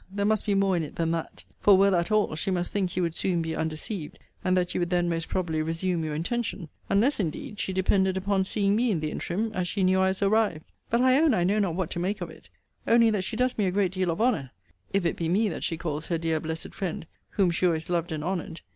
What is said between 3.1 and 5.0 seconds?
soon be undeceived, and that you would